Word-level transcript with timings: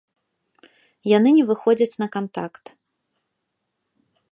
Яны 1.17 1.29
не 1.37 1.43
выходзяць 1.51 1.99
на 2.05 2.09
кантакт. 2.17 2.65